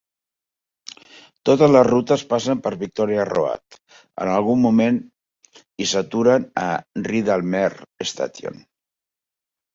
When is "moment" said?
4.65-4.99